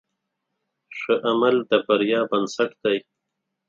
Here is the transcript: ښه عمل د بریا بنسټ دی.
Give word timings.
ښه 0.97 1.13
عمل 1.29 1.55
د 1.69 1.71
بریا 1.87 2.21
بنسټ 2.29 2.71
دی. 2.83 2.97